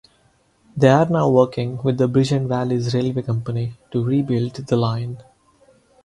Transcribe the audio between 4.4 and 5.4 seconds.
the line.